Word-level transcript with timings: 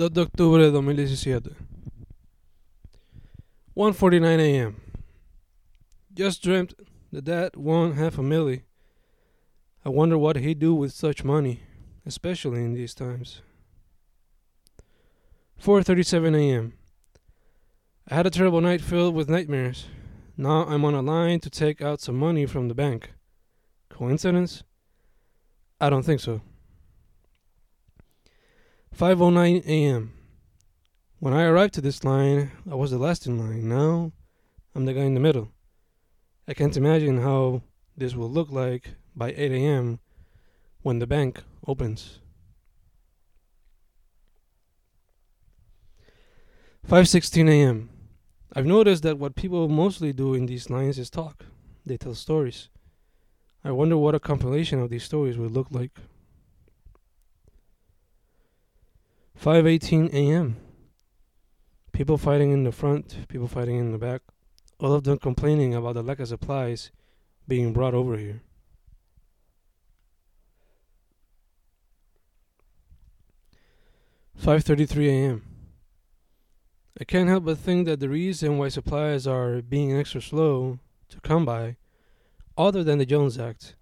2 0.00 0.08
de 0.08 0.22
octubre 0.22 0.62
de 0.62 0.70
2017. 0.70 1.54
1.49 3.76 4.40
a.m. 4.40 4.76
Just 6.14 6.42
dreamt 6.42 6.72
that 7.12 7.26
dad 7.26 7.54
won 7.54 7.92
half 7.92 8.16
a 8.16 8.22
milli. 8.22 8.62
I 9.84 9.90
wonder 9.90 10.16
what 10.16 10.36
he'd 10.36 10.58
do 10.58 10.74
with 10.74 10.94
such 10.94 11.22
money, 11.22 11.60
especially 12.06 12.64
in 12.64 12.72
these 12.72 12.94
times. 12.94 13.42
4.37 15.62 16.34
a.m. 16.34 16.72
I 18.08 18.14
had 18.14 18.26
a 18.26 18.30
terrible 18.30 18.62
night 18.62 18.80
filled 18.80 19.14
with 19.14 19.28
nightmares. 19.28 19.84
Now 20.34 20.64
I'm 20.64 20.86
on 20.86 20.94
a 20.94 21.02
line 21.02 21.40
to 21.40 21.50
take 21.50 21.82
out 21.82 22.00
some 22.00 22.16
money 22.16 22.46
from 22.46 22.68
the 22.68 22.74
bank. 22.74 23.10
Coincidence? 23.90 24.62
I 25.78 25.90
don't 25.90 26.04
think 26.04 26.20
so. 26.20 26.40
5:09 28.96 29.64
a.m. 29.66 30.12
When 31.18 31.32
I 31.34 31.44
arrived 31.44 31.74
to 31.74 31.80
this 31.80 32.04
line, 32.04 32.50
I 32.70 32.74
was 32.74 32.90
the 32.90 32.98
last 32.98 33.26
in 33.26 33.38
line. 33.38 33.68
Now, 33.68 34.12
I'm 34.74 34.84
the 34.84 34.94
guy 34.94 35.02
in 35.02 35.14
the 35.14 35.20
middle. 35.20 35.52
I 36.48 36.54
can't 36.54 36.76
imagine 36.76 37.22
how 37.22 37.62
this 37.96 38.14
will 38.14 38.30
look 38.30 38.50
like 38.50 38.94
by 39.14 39.30
8 39.30 39.52
a.m. 39.52 40.00
when 40.82 40.98
the 40.98 41.06
bank 41.06 41.42
opens. 41.66 42.20
5:16 46.88 47.48
a.m. 47.48 47.90
I've 48.54 48.66
noticed 48.66 49.04
that 49.04 49.18
what 49.18 49.36
people 49.36 49.68
mostly 49.68 50.12
do 50.12 50.34
in 50.34 50.46
these 50.46 50.70
lines 50.70 50.98
is 50.98 51.08
talk. 51.08 51.44
They 51.86 51.96
tell 51.96 52.14
stories. 52.14 52.68
I 53.62 53.70
wonder 53.70 53.96
what 53.96 54.14
a 54.14 54.20
compilation 54.20 54.80
of 54.80 54.90
these 54.90 55.04
stories 55.04 55.38
would 55.38 55.52
look 55.52 55.68
like. 55.70 56.00
5:18 59.42 60.12
a.m. 60.12 60.56
People 61.92 62.18
fighting 62.18 62.52
in 62.52 62.64
the 62.64 62.72
front, 62.72 63.26
people 63.28 63.48
fighting 63.48 63.78
in 63.78 63.90
the 63.90 63.96
back, 63.96 64.20
all 64.78 64.92
of 64.92 65.04
them 65.04 65.18
complaining 65.18 65.74
about 65.74 65.94
the 65.94 66.02
lack 66.02 66.20
of 66.20 66.28
supplies 66.28 66.90
being 67.48 67.72
brought 67.72 67.94
over 67.94 68.18
here. 68.18 68.42
Five 74.36 74.62
thirty-three 74.62 75.08
a.m. 75.08 75.42
I 77.00 77.04
can't 77.04 77.30
help 77.30 77.46
but 77.46 77.56
think 77.56 77.86
that 77.86 77.98
the 77.98 78.10
reason 78.10 78.58
why 78.58 78.68
supplies 78.68 79.26
are 79.26 79.62
being 79.62 79.96
extra 79.96 80.20
slow 80.20 80.80
to 81.08 81.20
come 81.22 81.46
by, 81.46 81.76
other 82.58 82.84
than 82.84 82.98
the 82.98 83.06
Jones 83.06 83.38
Act, 83.38 83.74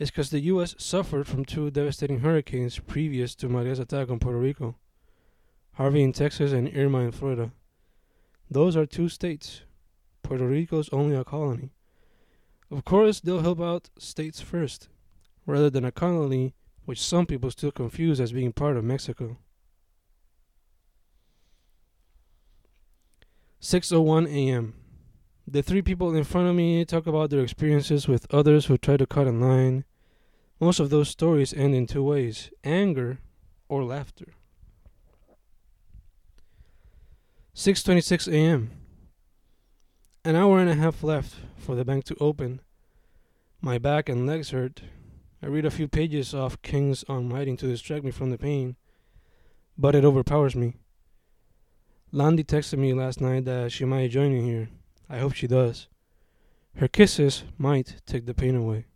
is 0.00 0.10
because 0.10 0.30
the 0.30 0.40
U.S. 0.40 0.74
suffered 0.78 1.28
from 1.28 1.44
two 1.44 1.70
devastating 1.70 2.20
hurricanes 2.20 2.78
previous 2.78 3.34
to 3.36 3.48
Maria's 3.48 3.78
attack 3.78 4.10
on 4.10 4.18
Puerto 4.18 4.38
Rico 4.38 4.76
Harvey 5.74 6.02
in 6.02 6.12
Texas 6.12 6.52
and 6.52 6.74
Irma 6.74 7.00
in 7.00 7.12
Florida. 7.12 7.52
Those 8.50 8.76
are 8.76 8.86
two 8.86 9.08
states. 9.08 9.62
Puerto 10.22 10.46
Rico's 10.46 10.88
only 10.90 11.14
a 11.14 11.24
colony. 11.24 11.70
Of 12.70 12.84
course, 12.84 13.20
they'll 13.20 13.42
help 13.42 13.60
out 13.60 13.90
states 13.98 14.40
first, 14.40 14.88
rather 15.46 15.70
than 15.70 15.84
a 15.84 15.92
colony 15.92 16.54
which 16.84 17.00
some 17.00 17.26
people 17.26 17.50
still 17.50 17.70
confuse 17.70 18.20
as 18.20 18.32
being 18.32 18.52
part 18.52 18.76
of 18.76 18.84
Mexico. 18.84 19.38
6:01 23.60 24.26
a.m. 24.28 24.74
The 25.46 25.62
three 25.62 25.82
people 25.82 26.14
in 26.14 26.24
front 26.24 26.48
of 26.48 26.54
me 26.54 26.84
talk 26.84 27.06
about 27.06 27.30
their 27.30 27.42
experiences 27.42 28.08
with 28.08 28.26
others 28.32 28.66
who 28.66 28.78
try 28.78 28.96
to 28.96 29.06
cut 29.06 29.26
in 29.26 29.40
line. 29.40 29.84
Most 30.60 30.78
of 30.78 30.90
those 30.90 31.08
stories 31.08 31.54
end 31.54 31.74
in 31.74 31.86
two 31.86 32.02
ways: 32.02 32.50
anger 32.62 33.18
or 33.66 33.82
laughter. 33.82 34.34
6:26 37.54 38.30
a.m. 38.30 38.70
An 40.22 40.36
hour 40.36 40.60
and 40.60 40.68
a 40.68 40.74
half 40.74 41.02
left 41.02 41.34
for 41.56 41.74
the 41.74 41.84
bank 41.84 42.04
to 42.04 42.16
open. 42.20 42.60
My 43.62 43.78
back 43.78 44.10
and 44.10 44.26
legs 44.26 44.50
hurt. 44.50 44.82
I 45.42 45.46
read 45.46 45.64
a 45.64 45.70
few 45.70 45.88
pages 45.88 46.34
of 46.34 46.60
King's 46.60 47.04
on 47.04 47.30
writing 47.30 47.56
to 47.56 47.66
distract 47.66 48.04
me 48.04 48.10
from 48.10 48.30
the 48.30 48.36
pain, 48.36 48.76
but 49.78 49.94
it 49.94 50.04
overpowers 50.04 50.54
me. 50.54 50.74
Landy 52.12 52.44
texted 52.44 52.78
me 52.78 52.92
last 52.92 53.22
night 53.22 53.46
that 53.46 53.72
she 53.72 53.86
might 53.86 54.10
join 54.10 54.34
me 54.34 54.42
here. 54.42 54.68
I 55.08 55.18
hope 55.18 55.32
she 55.32 55.46
does. 55.46 55.88
Her 56.76 56.88
kisses 56.88 57.44
might 57.56 58.02
take 58.04 58.26
the 58.26 58.34
pain 58.34 58.54
away. 58.54 58.86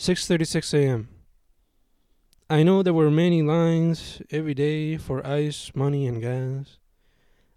6:36 0.00 0.72
a.m. 0.72 1.10
I 2.48 2.62
know 2.62 2.82
there 2.82 2.94
were 2.94 3.10
many 3.10 3.42
lines 3.42 4.22
every 4.30 4.54
day 4.54 4.96
for 4.96 5.20
ice, 5.26 5.72
money, 5.74 6.06
and 6.06 6.22
gas. 6.22 6.78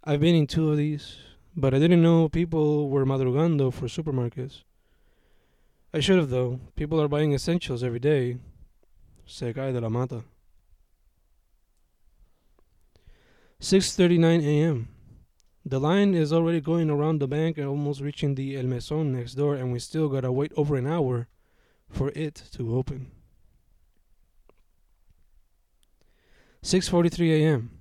I've 0.04 0.20
been 0.20 0.36
in 0.36 0.46
two 0.46 0.70
of 0.70 0.76
these, 0.76 1.20
but 1.56 1.74
I 1.74 1.80
didn't 1.80 2.04
know 2.04 2.28
people 2.28 2.90
were 2.90 3.06
madrugando 3.06 3.72
for 3.72 3.86
supermarkets. 3.86 4.64
I 5.94 6.02
should 6.02 6.18
have, 6.18 6.32
though. 6.32 6.60
People 6.76 7.00
are 7.02 7.08
buying 7.08 7.32
essentials 7.32 7.82
every 7.82 8.00
day. 8.00 8.40
Se 9.26 9.54
cae 9.54 9.72
de 9.72 9.80
la 9.80 9.88
mata. 9.88 10.26
6:39 13.62 14.44
a.m. 14.44 14.90
The 15.64 15.80
line 15.80 16.14
is 16.14 16.34
already 16.34 16.60
going 16.60 16.90
around 16.90 17.20
the 17.20 17.28
bank 17.30 17.58
and 17.58 17.68
almost 17.68 18.02
reaching 18.02 18.36
the 18.36 18.58
El 18.58 18.66
Mesón 18.66 19.14
next 19.14 19.36
door, 19.36 19.56
and 19.56 19.72
we 19.72 19.80
still 19.80 20.10
gotta 20.10 20.30
wait 20.30 20.52
over 20.58 20.76
an 20.76 20.88
hour 20.88 21.30
for 21.94 22.12
it 22.16 22.36
to 22.54 22.76
open. 22.76 23.12
6:43 26.64 27.42
a.m. 27.42 27.72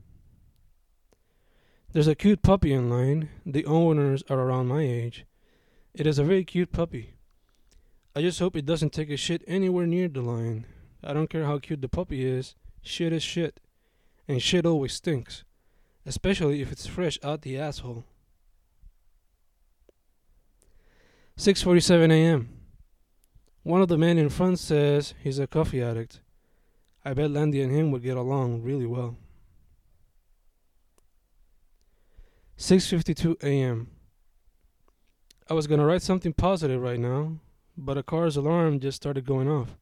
There's 1.92 2.08
a 2.08 2.14
cute 2.14 2.42
puppy 2.42 2.72
in 2.72 2.90
line. 2.90 3.28
The 3.44 3.64
owners 3.64 4.22
are 4.28 4.40
around 4.40 4.68
my 4.68 4.82
age. 4.82 5.24
It 5.94 6.06
is 6.06 6.18
a 6.18 6.24
very 6.24 6.44
cute 6.44 6.72
puppy. 6.72 7.14
I 8.14 8.20
just 8.22 8.38
hope 8.38 8.56
it 8.56 8.66
doesn't 8.66 8.92
take 8.92 9.10
a 9.10 9.16
shit 9.16 9.42
anywhere 9.46 9.86
near 9.86 10.08
the 10.08 10.20
line. 10.20 10.66
I 11.02 11.12
don't 11.12 11.30
care 11.30 11.44
how 11.44 11.58
cute 11.58 11.80
the 11.80 11.88
puppy 11.88 12.24
is. 12.24 12.54
Shit 12.82 13.12
is 13.12 13.22
shit. 13.22 13.60
And 14.28 14.42
shit 14.42 14.66
always 14.66 14.92
stinks. 14.94 15.44
Especially 16.04 16.60
if 16.60 16.72
it's 16.72 16.86
fresh 16.86 17.18
out 17.22 17.42
the 17.42 17.58
asshole. 17.58 18.04
6:47 21.38 22.10
a.m. 22.10 22.61
One 23.62 23.80
of 23.80 23.88
the 23.88 23.98
men 23.98 24.18
in 24.18 24.28
front 24.28 24.58
says 24.58 25.14
he's 25.22 25.38
a 25.38 25.46
coffee 25.46 25.82
addict. 25.82 26.20
I 27.04 27.14
bet 27.14 27.30
Landy 27.30 27.62
and 27.62 27.72
him 27.72 27.90
would 27.92 28.02
get 28.02 28.16
along 28.16 28.62
really 28.62 28.86
well. 28.86 29.16
6:52 32.58 33.42
a.m. 33.42 33.88
I 35.48 35.54
was 35.54 35.66
going 35.66 35.80
to 35.80 35.86
write 35.86 36.02
something 36.02 36.32
positive 36.32 36.80
right 36.80 36.98
now, 36.98 37.38
but 37.76 37.98
a 37.98 38.02
car's 38.02 38.36
alarm 38.36 38.80
just 38.80 38.96
started 38.96 39.26
going 39.26 39.48
off. 39.48 39.76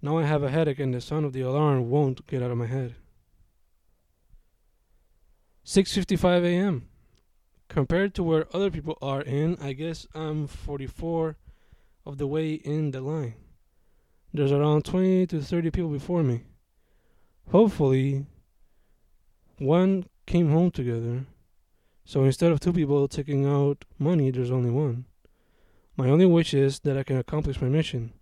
Now 0.00 0.18
I 0.18 0.24
have 0.24 0.42
a 0.42 0.50
headache 0.50 0.80
and 0.80 0.94
the 0.94 1.00
sound 1.00 1.24
of 1.24 1.32
the 1.32 1.40
alarm 1.42 1.88
won't 1.88 2.26
get 2.26 2.42
out 2.42 2.50
of 2.50 2.58
my 2.58 2.66
head. 2.66 2.96
6:55 5.64 6.44
a.m. 6.44 6.88
Compared 7.68 8.14
to 8.14 8.22
where 8.22 8.54
other 8.54 8.70
people 8.70 8.98
are 9.00 9.22
in, 9.22 9.56
I 9.60 9.72
guess 9.72 10.06
I'm 10.14 10.46
44 10.46 11.36
of 12.04 12.18
the 12.18 12.26
way 12.26 12.54
in 12.54 12.90
the 12.90 13.00
line. 13.00 13.34
There's 14.34 14.52
around 14.52 14.84
20 14.84 15.26
to 15.28 15.40
30 15.40 15.70
people 15.70 15.90
before 15.90 16.22
me. 16.22 16.42
Hopefully, 17.50 18.26
one 19.58 20.06
came 20.26 20.50
home 20.50 20.70
together. 20.70 21.26
So 22.04 22.24
instead 22.24 22.50
of 22.50 22.60
two 22.60 22.72
people 22.72 23.06
taking 23.08 23.46
out 23.46 23.84
money, 23.98 24.30
there's 24.30 24.50
only 24.50 24.70
one. 24.70 25.04
My 25.96 26.08
only 26.08 26.26
wish 26.26 26.54
is 26.54 26.80
that 26.80 26.96
I 26.96 27.02
can 27.02 27.18
accomplish 27.18 27.60
my 27.60 27.68
mission. 27.68 28.12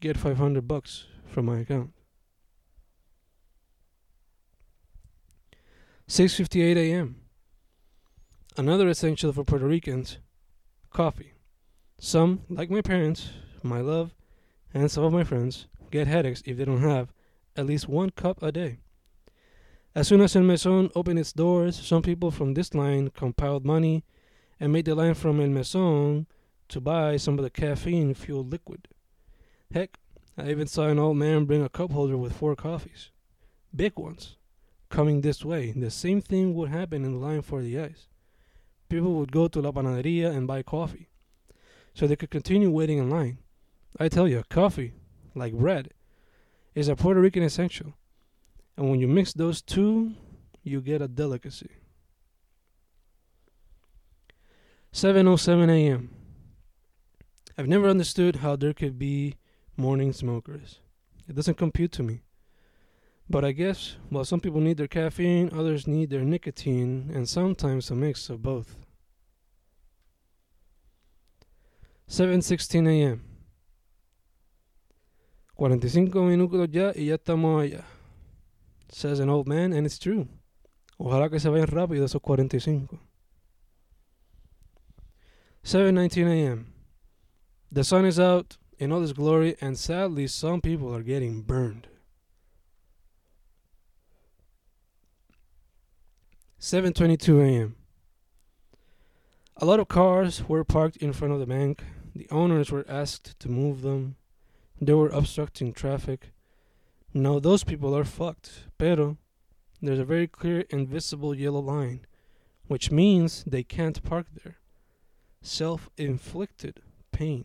Get 0.00 0.16
500 0.16 0.66
bucks 0.68 1.06
from 1.26 1.46
my 1.46 1.58
account. 1.58 1.92
6:58 6.08 6.76
a.m. 6.76 7.16
Another 8.56 8.88
essential 8.88 9.32
for 9.32 9.44
Puerto 9.44 9.66
Ricans, 9.66 10.18
coffee. 10.90 11.34
Some, 12.00 12.42
like 12.48 12.70
my 12.70 12.80
parents, 12.80 13.30
my 13.62 13.80
love, 13.80 14.14
and 14.72 14.90
some 14.90 15.04
of 15.04 15.12
my 15.12 15.24
friends 15.24 15.66
get 15.90 16.06
headaches 16.06 16.42
if 16.46 16.56
they 16.56 16.64
don't 16.64 16.82
have 16.82 17.12
at 17.56 17.66
least 17.66 17.88
one 17.88 18.10
cup 18.10 18.40
a 18.42 18.52
day. 18.52 18.78
As 19.94 20.06
soon 20.06 20.20
as 20.20 20.36
El 20.36 20.42
Mesón 20.42 20.92
opened 20.94 21.18
its 21.18 21.32
doors, 21.32 21.76
some 21.76 22.02
people 22.02 22.30
from 22.30 22.54
this 22.54 22.72
line 22.72 23.10
compiled 23.10 23.64
money 23.64 24.04
and 24.60 24.72
made 24.72 24.84
the 24.84 24.94
line 24.94 25.14
from 25.14 25.40
El 25.40 25.48
Mesón 25.48 26.26
to 26.68 26.80
buy 26.80 27.16
some 27.16 27.36
of 27.36 27.42
the 27.42 27.50
caffeine 27.50 28.14
fueled 28.14 28.52
liquid. 28.52 28.86
Heck, 29.72 29.98
I 30.36 30.50
even 30.50 30.68
saw 30.68 30.86
an 30.86 31.00
old 31.00 31.16
man 31.16 31.46
bring 31.46 31.62
a 31.62 31.68
cup 31.68 31.90
holder 31.90 32.16
with 32.16 32.36
four 32.36 32.54
coffees. 32.54 33.10
Big 33.74 33.98
ones. 33.98 34.36
Coming 34.88 35.20
this 35.20 35.44
way, 35.44 35.72
the 35.72 35.90
same 35.90 36.20
thing 36.20 36.54
would 36.54 36.70
happen 36.70 37.04
in 37.04 37.14
the 37.14 37.18
line 37.18 37.42
for 37.42 37.60
the 37.60 37.78
ice. 37.80 38.06
People 38.88 39.14
would 39.14 39.32
go 39.32 39.48
to 39.48 39.60
La 39.60 39.72
Panaderia 39.72 40.30
and 40.30 40.46
buy 40.46 40.62
coffee, 40.62 41.07
so 41.98 42.06
they 42.06 42.14
could 42.14 42.30
continue 42.30 42.70
waiting 42.70 42.98
in 42.98 43.10
line. 43.10 43.38
I 43.98 44.08
tell 44.08 44.28
you, 44.28 44.44
coffee, 44.48 44.92
like 45.34 45.52
bread, 45.52 45.92
is 46.76 46.86
a 46.86 46.94
Puerto 46.94 47.20
Rican 47.20 47.42
essential. 47.42 47.94
And 48.76 48.88
when 48.88 49.00
you 49.00 49.08
mix 49.08 49.32
those 49.32 49.60
two, 49.60 50.14
you 50.62 50.80
get 50.80 51.02
a 51.02 51.08
delicacy. 51.08 51.70
7:07 54.92 55.68
a.m. 55.68 56.10
I've 57.56 57.66
never 57.66 57.88
understood 57.88 58.36
how 58.36 58.54
there 58.54 58.74
could 58.74 58.96
be 58.96 59.34
morning 59.76 60.12
smokers. 60.12 60.78
It 61.28 61.34
doesn't 61.34 61.58
compute 61.58 61.90
to 61.92 62.04
me. 62.04 62.22
But 63.28 63.44
I 63.44 63.50
guess 63.50 63.96
while 64.08 64.24
some 64.24 64.38
people 64.38 64.60
need 64.60 64.76
their 64.76 64.86
caffeine, 64.86 65.50
others 65.52 65.88
need 65.88 66.10
their 66.10 66.24
nicotine, 66.24 67.10
and 67.12 67.28
sometimes 67.28 67.90
a 67.90 67.96
mix 67.96 68.30
of 68.30 68.40
both. 68.40 68.76
7:16 72.08 72.88
a.m. 72.88 73.20
45 75.56 76.22
minutos 76.22 76.68
ya 76.70 76.92
y 76.94 77.06
ya 77.06 77.16
estamos 77.16 77.62
allá. 77.62 77.84
Says 78.90 79.20
an 79.20 79.28
old 79.28 79.46
man, 79.46 79.72
and 79.72 79.86
it's 79.86 79.98
true. 79.98 80.26
Ojalá 80.98 81.28
que 81.30 81.38
se 81.38 81.48
vayan 81.48 81.66
rápido 81.66 82.04
esos 82.04 82.22
45. 82.22 82.98
7:19 85.62 86.26
a.m. 86.28 86.66
The 87.70 87.84
sun 87.84 88.06
is 88.06 88.18
out 88.18 88.56
in 88.78 88.90
all 88.92 89.02
its 89.02 89.12
glory, 89.12 89.56
and 89.60 89.76
sadly, 89.76 90.26
some 90.28 90.62
people 90.62 90.94
are 90.94 91.02
getting 91.02 91.42
burned. 91.42 91.88
7:22 96.58 97.42
a.m. 97.42 97.76
A 99.56 99.66
lot 99.66 99.80
of 99.80 99.88
cars 99.88 100.48
were 100.48 100.64
parked 100.64 100.96
in 100.96 101.12
front 101.12 101.34
of 101.34 101.40
the 101.40 101.46
bank. 101.46 101.82
The 102.18 102.28
owners 102.32 102.72
were 102.72 102.84
asked 102.88 103.38
to 103.38 103.48
move 103.48 103.82
them. 103.82 104.16
They 104.80 104.92
were 104.92 105.08
obstructing 105.08 105.72
traffic. 105.72 106.32
Now 107.14 107.38
those 107.38 107.62
people 107.62 107.96
are 107.96 108.02
fucked. 108.02 108.64
Pero 108.76 109.18
there's 109.80 110.00
a 110.00 110.04
very 110.04 110.26
clear 110.26 110.64
invisible 110.68 111.32
yellow 111.32 111.60
line, 111.60 112.00
which 112.66 112.90
means 112.90 113.44
they 113.46 113.62
can't 113.62 114.02
park 114.02 114.26
there. 114.42 114.56
Self-inflicted 115.42 116.82
pain. 117.12 117.44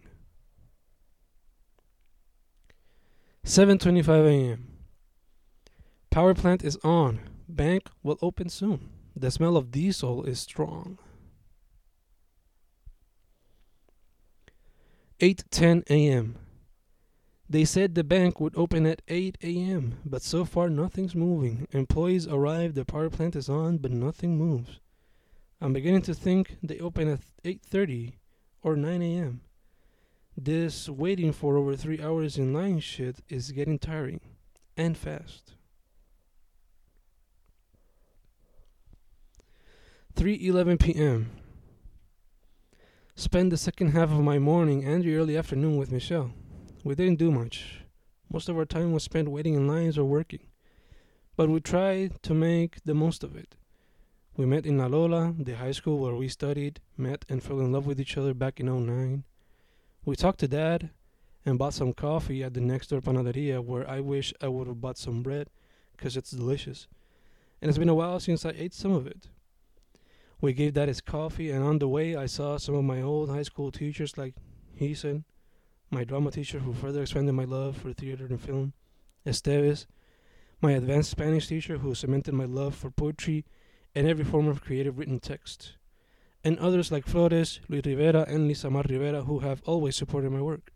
7:25 3.45 4.25
a.m. 4.25 4.67
Power 6.09 6.33
plant 6.33 6.63
is 6.63 6.79
on. 6.83 7.19
Bank 7.47 7.91
will 8.01 8.17
open 8.23 8.49
soon. 8.49 8.89
The 9.15 9.29
smell 9.29 9.55
of 9.55 9.69
diesel 9.69 10.23
is 10.23 10.39
strong. 10.39 10.97
8:10 15.23 15.89
a.m. 15.89 16.35
They 17.49 17.63
said 17.63 17.95
the 17.95 18.03
bank 18.03 18.41
would 18.41 18.57
open 18.57 18.85
at 18.85 19.01
8 19.07 19.37
a.m., 19.41 19.99
but 20.03 20.21
so 20.21 20.43
far 20.43 20.69
nothing's 20.69 21.15
moving. 21.15 21.65
Employees 21.71 22.27
arrive, 22.27 22.73
the 22.73 22.83
power 22.83 23.09
plant 23.09 23.37
is 23.37 23.47
on, 23.47 23.77
but 23.77 23.91
nothing 23.91 24.37
moves. 24.37 24.81
I'm 25.61 25.71
beginning 25.71 26.01
to 26.01 26.13
think 26.13 26.57
they 26.61 26.77
open 26.79 27.07
at 27.07 27.21
8:30 27.45 28.15
or 28.63 28.75
9 28.75 29.01
a.m. 29.01 29.39
This 30.35 30.89
waiting 30.89 31.31
for 31.31 31.55
over 31.55 31.77
3 31.77 32.01
hours 32.01 32.37
in 32.37 32.51
line 32.51 32.81
shit 32.81 33.21
is 33.29 33.53
getting 33.53 33.79
tiring 33.79 34.19
and 34.75 34.97
fast. 34.97 35.53
3:11 40.17 40.81
p.m. 40.81 41.29
Spend 43.15 43.51
the 43.51 43.57
second 43.57 43.89
half 43.89 44.09
of 44.09 44.21
my 44.21 44.39
morning 44.39 44.83
and 44.83 45.03
the 45.03 45.15
early 45.15 45.37
afternoon 45.37 45.77
with 45.77 45.91
Michelle. 45.91 46.33
We 46.83 46.95
didn't 46.95 47.19
do 47.19 47.31
much. 47.31 47.81
Most 48.31 48.49
of 48.49 48.57
our 48.57 48.65
time 48.65 48.91
was 48.91 49.03
spent 49.03 49.29
waiting 49.29 49.53
in 49.53 49.67
lines 49.67 49.99
or 49.99 50.03
working. 50.03 50.47
But 51.35 51.47
we 51.47 51.59
tried 51.59 52.23
to 52.23 52.33
make 52.33 52.83
the 52.83 52.95
most 52.95 53.23
of 53.23 53.35
it. 53.35 53.55
We 54.35 54.47
met 54.47 54.65
in 54.65 54.79
La 54.79 54.87
Lola, 54.87 55.31
the 55.37 55.53
high 55.53 55.73
school 55.73 55.99
where 55.99 56.15
we 56.15 56.27
studied, 56.27 56.79
met 56.97 57.23
and 57.29 57.43
fell 57.43 57.59
in 57.59 57.71
love 57.71 57.85
with 57.85 58.01
each 58.01 58.17
other 58.17 58.33
back 58.33 58.59
in 58.59 58.65
09. 58.65 59.23
We 60.05 60.15
talked 60.15 60.39
to 60.39 60.47
dad 60.47 60.89
and 61.45 61.59
bought 61.59 61.75
some 61.75 61.93
coffee 61.93 62.43
at 62.43 62.55
the 62.55 62.61
next 62.61 62.87
door 62.87 62.99
panaderia 62.99 63.63
where 63.63 63.87
I 63.87 63.99
wish 63.99 64.33
I 64.41 64.47
would 64.47 64.65
have 64.65 64.81
bought 64.81 64.97
some 64.97 65.21
bread 65.21 65.51
because 65.95 66.17
it's 66.17 66.31
delicious. 66.31 66.87
And 67.61 67.69
it's 67.69 67.77
been 67.77 67.89
a 67.89 67.95
while 67.95 68.19
since 68.19 68.43
I 68.43 68.55
ate 68.57 68.73
some 68.73 68.91
of 68.91 69.05
it. 69.05 69.27
We 70.43 70.51
gave 70.51 70.73
that 70.73 70.89
his 70.89 70.99
coffee, 70.99 71.51
and 71.51 71.63
on 71.63 71.79
the 71.79 71.87
way, 71.87 72.17
I 72.17 72.25
saw 72.25 72.57
some 72.57 72.75
of 72.75 72.83
my 72.83 73.01
old 73.01 73.29
high 73.29 73.43
school 73.43 73.71
teachers 73.71 74.17
like 74.17 74.35
he 74.75 74.93
said, 74.93 75.23
my 75.89 76.03
drama 76.03 76.31
teacher 76.31 76.59
who 76.59 76.73
further 76.73 77.01
expanded 77.03 77.33
my 77.33 77.45
love 77.45 77.77
for 77.77 77.93
theater 77.93 78.25
and 78.25 78.41
film, 78.41 78.73
Esteves, 79.25 79.85
my 80.59 80.73
advanced 80.73 81.11
Spanish 81.11 81.47
teacher 81.47 81.77
who 81.77 81.95
cemented 81.95 82.33
my 82.33 82.43
love 82.43 82.75
for 82.75 82.91
poetry 82.91 83.45
and 83.95 84.05
every 84.05 84.25
form 84.25 84.49
of 84.49 84.61
creative 84.61 84.97
written 84.97 85.17
text, 85.17 85.77
and 86.43 86.59
others 86.59 86.91
like 86.91 87.07
Flores, 87.07 87.61
Luis 87.69 87.85
Rivera, 87.85 88.25
and 88.27 88.45
Lisa 88.45 88.69
Mar 88.69 88.83
Rivera 88.89 89.23
who 89.23 89.39
have 89.39 89.61
always 89.63 89.95
supported 89.95 90.29
my 90.29 90.41
work. 90.41 90.73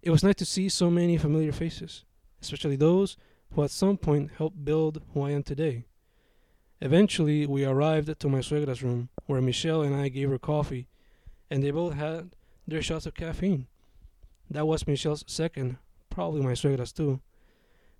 It 0.00 0.08
was 0.08 0.24
nice 0.24 0.36
to 0.36 0.46
see 0.46 0.70
so 0.70 0.88
many 0.88 1.18
familiar 1.18 1.52
faces, 1.52 2.06
especially 2.40 2.76
those 2.76 3.18
who 3.52 3.64
at 3.64 3.70
some 3.70 3.98
point 3.98 4.30
helped 4.38 4.64
build 4.64 5.02
who 5.12 5.20
I 5.20 5.32
am 5.32 5.42
today. 5.42 5.84
Eventually, 6.80 7.46
we 7.46 7.64
arrived 7.64 8.18
to 8.18 8.28
my 8.28 8.40
suegra's 8.40 8.82
room, 8.82 9.08
where 9.26 9.40
Michelle 9.40 9.82
and 9.82 9.94
I 9.94 10.08
gave 10.08 10.28
her 10.28 10.38
coffee, 10.38 10.86
and 11.50 11.62
they 11.62 11.70
both 11.70 11.94
had 11.94 12.36
their 12.68 12.82
shots 12.82 13.06
of 13.06 13.14
caffeine. 13.14 13.66
That 14.50 14.66
was 14.66 14.86
Michelle's 14.86 15.24
second, 15.26 15.78
probably 16.10 16.42
my 16.42 16.52
suegra's 16.52 16.92
too. 16.92 17.20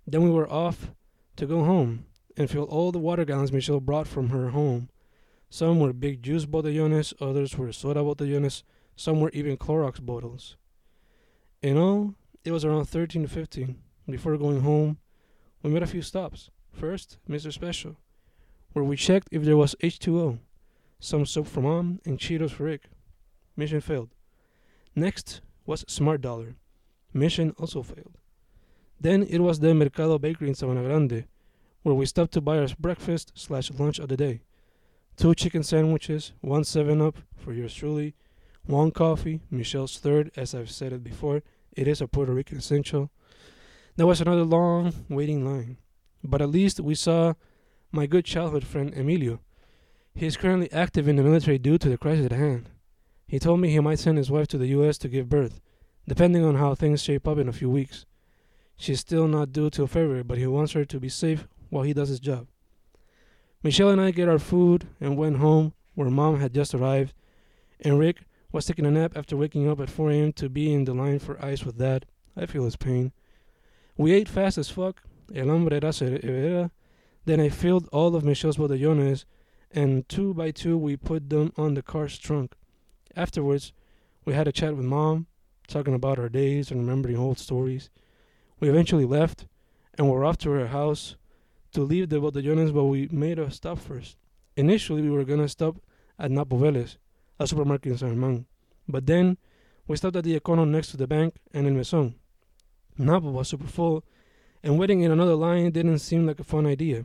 Then 0.05 0.21
we 0.21 0.29
were 0.29 0.49
off 0.49 0.91
to 1.37 1.45
go 1.45 1.63
home 1.63 2.05
and 2.37 2.49
fill 2.49 2.63
all 2.65 2.91
the 2.91 2.99
water 2.99 3.25
gallons 3.25 3.51
Michelle 3.51 3.79
brought 3.79 4.07
from 4.07 4.29
her 4.29 4.49
home. 4.49 4.89
Some 5.49 5.79
were 5.79 5.93
big 5.93 6.21
juice 6.21 6.45
botellones, 6.45 7.13
others 7.19 7.57
were 7.57 7.71
soda 7.71 8.01
botellones, 8.01 8.63
some 8.95 9.19
were 9.19 9.31
even 9.31 9.57
Clorox 9.57 10.03
bottles. 10.05 10.55
In 11.61 11.77
all, 11.77 12.13
it 12.43 12.51
was 12.51 12.63
around 12.63 12.85
13 12.85 13.23
to 13.23 13.27
15. 13.27 13.75
Before 14.09 14.37
going 14.37 14.61
home, 14.61 14.99
we 15.63 15.71
made 15.71 15.83
a 15.83 15.87
few 15.87 16.01
stops. 16.01 16.49
First, 16.71 17.17
Mr. 17.27 17.51
Special, 17.51 17.97
where 18.73 18.85
we 18.85 18.95
checked 18.95 19.29
if 19.31 19.43
there 19.43 19.57
was 19.57 19.75
H2O, 19.81 20.39
some 20.99 21.25
soap 21.25 21.47
for 21.47 21.61
mom, 21.61 21.99
and 22.05 22.19
Cheetos 22.19 22.51
for 22.51 22.63
Rick. 22.63 22.83
Mission 23.55 23.81
failed. 23.81 24.09
Next 24.95 25.41
was 25.65 25.85
Smart 25.87 26.21
Dollar. 26.21 26.55
Mission 27.13 27.53
also 27.57 27.83
failed. 27.83 28.17
Then 28.99 29.23
it 29.23 29.39
was 29.39 29.59
the 29.59 29.73
Mercado 29.73 30.17
Bakery 30.17 30.49
in 30.49 30.55
Sabana 30.55 30.83
Grande, 30.83 31.25
where 31.83 31.95
we 31.95 32.05
stopped 32.05 32.33
to 32.33 32.41
buy 32.41 32.57
our 32.57 32.67
breakfast 32.79 33.31
slash 33.35 33.71
lunch 33.71 33.99
of 33.99 34.09
the 34.09 34.17
day. 34.17 34.41
Two 35.15 35.33
chicken 35.33 35.63
sandwiches, 35.63 36.33
one 36.41 36.63
7 36.63 37.01
Up 37.01 37.17
for 37.35 37.53
yours 37.53 37.73
truly, 37.73 38.15
one 38.65 38.91
coffee, 38.91 39.41
Michelle's 39.49 39.97
third, 39.97 40.31
as 40.35 40.53
I've 40.53 40.69
said 40.69 40.93
it 40.93 41.03
before. 41.03 41.41
It 41.71 41.87
is 41.87 42.01
a 42.01 42.07
Puerto 42.07 42.33
Rican 42.33 42.57
essential. 42.57 43.11
There 43.95 44.05
was 44.07 44.21
another 44.21 44.43
long 44.43 44.93
waiting 45.09 45.45
line, 45.45 45.77
but 46.23 46.41
at 46.41 46.49
least 46.49 46.79
we 46.79 46.93
saw 46.93 47.33
my 47.91 48.05
good 48.05 48.25
childhood 48.25 48.65
friend 48.65 48.93
Emilio. 48.95 49.39
He 50.13 50.25
is 50.25 50.37
currently 50.37 50.71
active 50.71 51.07
in 51.07 51.15
the 51.15 51.23
military 51.23 51.57
due 51.57 51.77
to 51.77 51.89
the 51.89 51.97
crisis 51.97 52.25
at 52.25 52.31
hand. 52.31 52.69
He 53.27 53.39
told 53.39 53.59
me 53.59 53.69
he 53.69 53.79
might 53.79 53.99
send 53.99 54.17
his 54.17 54.31
wife 54.31 54.47
to 54.49 54.57
the 54.57 54.67
U.S. 54.67 54.97
to 54.99 55.07
give 55.07 55.29
birth, 55.29 55.59
depending 56.07 56.43
on 56.43 56.55
how 56.55 56.75
things 56.75 57.03
shape 57.03 57.27
up 57.27 57.37
in 57.37 57.47
a 57.47 57.53
few 57.53 57.69
weeks. 57.69 58.05
She's 58.77 58.99
still 58.99 59.27
not 59.27 59.51
due 59.51 59.69
till 59.69 59.87
February, 59.87 60.23
but 60.23 60.37
he 60.37 60.47
wants 60.47 60.73
her 60.73 60.85
to 60.85 60.99
be 60.99 61.09
safe 61.09 61.47
while 61.69 61.83
he 61.83 61.93
does 61.93 62.09
his 62.09 62.19
job. 62.19 62.47
Michelle 63.63 63.89
and 63.89 63.99
I 63.99 64.11
get 64.11 64.29
our 64.29 64.39
food 64.39 64.87
and 65.01 65.17
went 65.17 65.37
home 65.37 65.73
where 65.95 66.09
mom 66.09 66.39
had 66.39 66.53
just 66.53 66.73
arrived, 66.73 67.13
and 67.81 67.99
Rick 67.99 68.17
was 68.51 68.65
taking 68.65 68.85
a 68.85 68.91
nap 68.91 69.17
after 69.17 69.35
waking 69.35 69.67
up 69.67 69.79
at 69.79 69.89
4 69.89 70.11
a.m. 70.11 70.33
to 70.33 70.47
be 70.47 70.71
in 70.73 70.85
the 70.85 70.93
line 70.93 71.19
for 71.19 71.43
ice 71.43 71.63
with 71.63 71.77
dad. 71.77 72.05
I 72.35 72.45
feel 72.45 72.65
his 72.65 72.75
pain. 72.75 73.11
We 73.97 74.13
ate 74.13 74.29
fast 74.29 74.57
as 74.57 74.69
fuck. 74.69 75.01
El 75.33 75.47
hambre 75.47 75.75
era 75.75 75.91
severa. 75.91 76.71
Then 77.27 77.41
I 77.41 77.49
filled 77.49 77.89
all 77.91 78.15
of 78.15 78.23
Michelle's 78.23 78.55
botellones, 78.55 79.25
and 79.69 80.07
two 80.07 80.33
by 80.33 80.51
two 80.51 80.77
we 80.77 80.95
put 80.95 81.29
them 81.29 81.51
on 81.57 81.73
the 81.73 81.81
car's 81.81 82.17
trunk. 82.17 82.53
Afterwards, 83.17 83.73
we 84.23 84.33
had 84.33 84.47
a 84.47 84.53
chat 84.53 84.77
with 84.77 84.85
mom, 84.85 85.27
talking 85.67 85.93
about 85.93 86.19
our 86.19 86.29
days 86.29 86.71
and 86.71 86.79
remembering 86.79 87.17
old 87.17 87.37
stories. 87.37 87.89
We 88.61 88.69
eventually 88.69 89.03
left, 89.03 89.45
and 89.97 90.09
were 90.09 90.23
off 90.23 90.37
to 90.37 90.51
her 90.51 90.67
house 90.67 91.17
to 91.73 91.81
leave 91.81 92.07
the 92.07 92.21
botellones, 92.21 92.71
but 92.71 92.85
we 92.85 93.09
made 93.11 93.39
a 93.39 93.51
stop 93.51 93.79
first. 93.79 94.15
Initially, 94.55 95.01
we 95.01 95.09
were 95.09 95.25
gonna 95.25 95.49
stop 95.49 95.81
at 96.17 96.31
Napo 96.31 96.57
Vélez, 96.57 96.95
a 97.41 97.45
supermarket 97.45 97.91
in 97.91 97.97
San 97.97 98.15
Germán, 98.15 98.45
but 98.87 99.05
then 99.05 99.37
we 99.85 99.97
stopped 99.97 100.15
at 100.15 100.23
the 100.23 100.39
Econo 100.39 100.65
next 100.65 100.91
to 100.91 100.97
the 100.97 101.07
bank 101.07 101.35
and 101.53 101.67
in 101.67 101.75
Mesón. 101.75 102.13
Napo 102.97 103.31
was 103.31 103.49
super 103.49 103.67
full, 103.67 104.05
and 104.63 104.79
waiting 104.79 105.01
in 105.01 105.11
another 105.11 105.35
line 105.35 105.71
didn't 105.71 105.99
seem 105.99 106.25
like 106.25 106.39
a 106.39 106.45
fun 106.45 106.65
idea. 106.65 107.03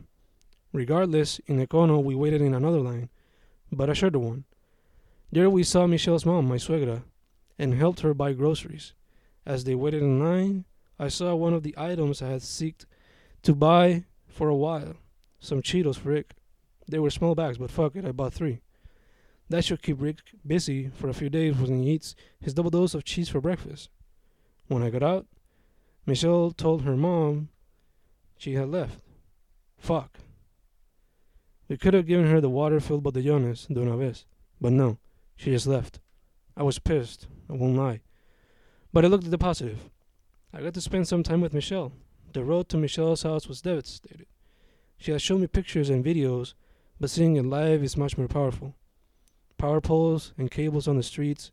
Regardless, 0.73 1.39
in 1.45 1.65
Econo 1.65 2.03
we 2.03 2.15
waited 2.15 2.41
in 2.41 2.55
another 2.55 2.79
line, 2.79 3.09
but 3.71 3.89
a 3.89 3.95
shorter 3.95 4.17
one. 4.17 4.43
There 5.31 5.49
we 5.49 5.63
saw 5.63 5.85
Michelle's 5.85 6.25
mom, 6.25 6.47
my 6.47 6.57
suegra, 6.57 7.03
and 7.59 7.75
helped 7.75 7.99
her 7.99 8.15
buy 8.15 8.33
groceries. 8.33 8.93
As 9.45 9.63
they 9.63 9.75
waited 9.75 10.01
in 10.01 10.19
line, 10.19 10.65
I 10.97 11.09
saw 11.09 11.35
one 11.35 11.53
of 11.53 11.61
the 11.61 11.75
items 11.77 12.21
I 12.21 12.29
had 12.29 12.41
seeked 12.41 12.85
to 13.43 13.53
buy 13.53 14.05
for 14.27 14.49
a 14.49 14.55
while. 14.55 14.95
Some 15.39 15.61
Cheetos 15.61 15.97
for 15.97 16.09
Rick. 16.09 16.33
They 16.87 16.99
were 16.99 17.11
small 17.11 17.35
bags, 17.35 17.59
but 17.59 17.69
fuck 17.71 17.95
it, 17.95 18.05
I 18.05 18.11
bought 18.11 18.33
three. 18.33 18.61
That 19.49 19.63
should 19.63 19.83
keep 19.83 20.01
Rick 20.01 20.19
busy 20.45 20.89
for 20.89 21.07
a 21.07 21.13
few 21.13 21.29
days 21.29 21.55
when 21.55 21.83
he 21.83 21.91
eats 21.91 22.15
his 22.39 22.53
double 22.53 22.71
dose 22.71 22.95
of 22.95 23.03
cheese 23.03 23.29
for 23.29 23.41
breakfast. 23.41 23.89
When 24.67 24.81
I 24.81 24.89
got 24.89 25.03
out, 25.03 25.27
Michelle 26.05 26.51
told 26.51 26.81
her 26.81 26.95
mom 26.95 27.49
she 28.37 28.53
had 28.53 28.69
left. 28.69 28.99
Fuck. 29.77 30.17
We 31.67 31.77
could 31.77 31.93
have 31.93 32.07
given 32.07 32.27
her 32.27 32.41
the 32.41 32.49
water 32.49 32.79
filled 32.79 33.03
botellones 33.03 33.67
de 33.67 33.79
una 33.81 33.95
vez, 33.95 34.25
but 34.59 34.73
no, 34.73 34.97
she 35.35 35.51
just 35.51 35.67
left. 35.67 35.99
I 36.57 36.63
was 36.63 36.79
pissed, 36.79 37.27
I 37.49 37.53
won't 37.53 37.77
lie. 37.77 38.01
But 38.91 39.05
I 39.05 39.07
looked 39.07 39.25
at 39.25 39.31
the 39.31 39.37
positive. 39.37 39.89
I 40.53 40.61
got 40.61 40.73
to 40.75 40.81
spend 40.81 41.07
some 41.07 41.23
time 41.23 41.41
with 41.41 41.53
Michelle. 41.53 41.93
The 42.33 42.43
road 42.43 42.69
to 42.69 42.77
Michelle's 42.77 43.23
house 43.23 43.47
was 43.47 43.61
devastated. 43.61 44.27
She 44.97 45.11
had 45.11 45.21
shown 45.21 45.41
me 45.41 45.47
pictures 45.47 45.89
and 45.89 46.05
videos, 46.05 46.53
but 46.99 47.09
seeing 47.09 47.35
it 47.35 47.45
live 47.45 47.83
is 47.83 47.97
much 47.97 48.17
more 48.17 48.27
powerful. 48.27 48.75
Power 49.57 49.81
poles 49.81 50.33
and 50.37 50.51
cables 50.51 50.87
on 50.87 50.97
the 50.97 51.03
streets, 51.03 51.51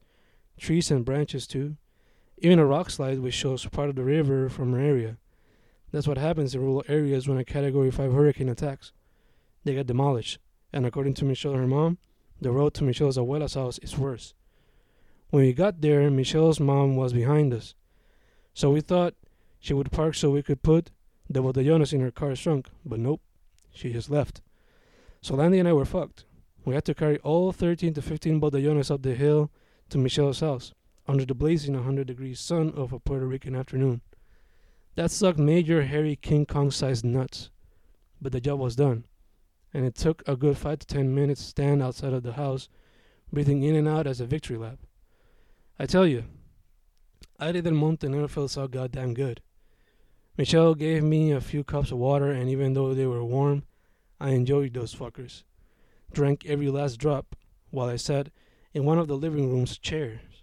trees 0.59 0.91
and 0.91 1.05
branches 1.05 1.47
too, 1.47 1.77
even 2.39 2.59
a 2.59 2.67
rock 2.67 2.91
slide 2.91 3.21
which 3.21 3.35
shows 3.35 3.67
part 3.67 3.89
of 3.89 3.97
the 3.97 4.05
river 4.05 4.49
from 4.49 4.73
her 4.73 4.81
area. 4.81 5.19
That's 5.93 6.07
what 6.07 6.19
happens 6.19 6.55
in 6.55 6.61
rural 6.61 6.85
areas 6.89 7.29
when 7.29 7.39
a 7.39 7.45
Category 7.45 7.91
5 7.91 8.13
hurricane 8.13 8.49
attacks. 8.49 8.93
They 9.65 9.75
get 9.75 9.87
demolished, 9.87 10.39
and 10.73 10.87
according 10.87 11.15
to 11.15 11.25
Michelle 11.25 11.53
and 11.53 11.61
her 11.61 11.67
mom, 11.67 11.99
the 12.41 12.51
road 12.51 12.75
to 12.75 12.85
Michelle's 12.85 13.19
abuela's 13.19 13.55
house 13.55 13.79
is 13.79 13.99
worse. 13.99 14.35
When 15.31 15.45
we 15.45 15.53
got 15.53 15.81
there, 15.81 16.11
Michelle's 16.11 16.61
mom 16.61 16.97
was 16.97 17.13
behind 17.13 17.53
us, 17.53 17.75
so 18.55 18.71
we 18.71 18.81
thought 18.81 19.15
she 19.59 19.75
would 19.75 19.93
park 19.93 20.15
so 20.15 20.31
we 20.31 20.43
could 20.43 20.63
put 20.63 20.91
the 21.29 21.43
botellones 21.43 21.93
in 21.93 22.01
her 22.01 22.11
car's 22.11 22.41
trunk, 22.41 22.69
but 22.85 22.99
nope, 22.99 23.21
she 23.73 23.93
just 23.93 24.11
left. 24.11 24.41
So 25.23 25.35
Landy 25.35 25.59
and 25.59 25.69
I 25.69 25.73
were 25.73 25.85
fucked. 25.85 26.25
We 26.65 26.75
had 26.75 26.85
to 26.87 26.95
carry 26.95 27.19
all 27.19 27.53
13 27.53 27.95
to 27.95 28.03
15 28.03 28.41
botellones 28.41 28.91
up 28.91 29.03
the 29.03 29.15
hill 29.15 29.51
to 29.91 29.99
Michelle's 29.99 30.41
house 30.41 30.73
under 31.07 31.25
the 31.25 31.35
blazing 31.35 31.75
100 31.75 32.07
degree 32.07 32.35
sun 32.35 32.73
of 32.75 32.93
a 32.93 32.99
Puerto 32.99 33.27
Rican 33.27 33.55
afternoon. 33.55 34.01
That 34.97 35.11
sucked 35.11 35.39
major 35.39 35.83
hairy 35.83 36.17
King 36.17 36.47
Kong 36.47 36.71
sized 36.71 37.05
nuts. 37.05 37.51
But 38.21 38.33
the 38.33 38.41
job 38.41 38.61
was 38.61 38.77
done, 38.77 39.05
and 39.73 39.85
it 39.85 39.95
took 39.95 40.23
a 40.27 40.37
good 40.37 40.59
5 40.59 40.81
to 40.81 40.87
10 40.87 41.15
minutes 41.15 41.43
to 41.43 41.49
stand 41.49 41.83
outside 41.83 42.13
of 42.13 42.23
the 42.23 42.33
house, 42.33 42.69
breathing 43.33 43.63
in 43.63 43.77
and 43.77 43.89
out 43.89 44.07
as 44.07 44.21
a 44.21 44.27
victory 44.27 44.57
lap. 44.57 44.79
I 45.79 45.87
tell 45.87 46.07
you, 46.07 46.25
Aire 47.41 47.63
del 47.63 47.73
Monte 47.73 48.09
never 48.09 48.29
felt 48.29 48.51
so 48.51 48.69
goddamn 48.69 49.15
good. 49.15 49.41
Michelle 50.37 50.75
gave 50.75 51.03
me 51.03 51.33
a 51.33 51.41
few 51.41 51.65
cups 51.65 51.91
of 51.91 51.99
water, 51.99 52.31
and 52.31 52.49
even 52.49 52.75
though 52.75 52.95
they 52.95 53.07
were 53.07 53.25
warm, 53.25 53.65
I 54.21 54.31
enjoyed 54.31 54.75
those 54.75 54.95
fuckers. 54.95 55.45
Drank 56.13 56.45
every 56.47 56.69
last 56.69 56.99
drop 56.99 57.37
while 57.71 57.89
I 57.89 57.97
sat 57.97 58.31
in 58.75 58.85
one 58.85 58.99
of 58.99 59.09
the 59.09 59.17
living 59.17 59.51
room's 59.51 59.79
chairs. 59.79 60.43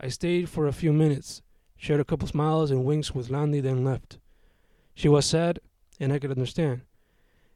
I 0.00 0.08
stayed 0.08 0.48
for 0.48 0.66
a 0.66 0.72
few 0.72 0.92
minutes, 0.92 1.42
shared 1.76 2.00
a 2.00 2.04
couple 2.04 2.28
smiles 2.28 2.70
and 2.70 2.84
winks 2.84 3.14
with 3.14 3.30
Landy, 3.30 3.60
then 3.60 3.84
left. 3.84 4.18
She 4.94 5.08
was 5.08 5.26
sad, 5.26 5.60
and 5.98 6.12
I 6.12 6.18
could 6.18 6.30
understand. 6.30 6.82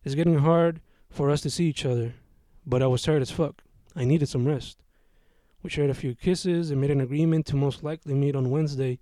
It's 0.08 0.14
getting 0.14 0.38
hard 0.38 0.80
for 1.10 1.28
us 1.28 1.42
to 1.42 1.50
see 1.50 1.66
each 1.66 1.84
other, 1.84 2.14
but 2.64 2.82
I 2.82 2.86
was 2.86 3.02
tired 3.02 3.20
as 3.20 3.30
fuck. 3.30 3.60
I 3.94 4.06
needed 4.06 4.30
some 4.30 4.48
rest. 4.48 4.78
We 5.62 5.68
shared 5.68 5.90
a 5.90 5.94
few 6.02 6.14
kisses 6.14 6.70
and 6.70 6.80
made 6.80 6.90
an 6.90 7.02
agreement 7.02 7.44
to 7.48 7.56
most 7.56 7.84
likely 7.84 8.14
meet 8.14 8.34
on 8.34 8.48
Wednesday 8.48 9.00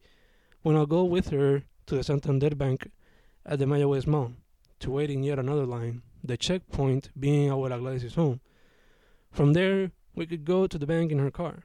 when 0.63 0.75
I'll 0.75 0.85
go 0.85 1.05
with 1.05 1.29
her 1.29 1.63
to 1.87 1.95
the 1.95 2.03
Santander 2.03 2.57
Bank 2.57 2.91
at 3.45 3.61
the 3.61 3.67
Mayagüez 3.67 4.09
Mall 4.09 4.33
to 4.81 4.91
wait 4.91 5.09
in 5.09 5.23
yet 5.23 5.39
another 5.39 5.65
line, 5.65 6.03
the 6.25 6.37
checkpoint 6.37 7.11
being 7.17 7.51
Abuela 7.51 7.79
Gladys' 7.79 8.17
home. 8.17 8.41
From 9.31 9.53
there, 9.53 9.93
we 10.17 10.27
could 10.27 10.45
go 10.45 10.67
to 10.67 10.77
the 10.77 10.89
bank 10.89 11.13
in 11.13 11.21
her 11.21 11.31
car. 11.31 11.63